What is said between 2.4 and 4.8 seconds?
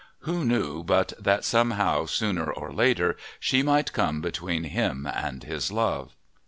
or later, she might come between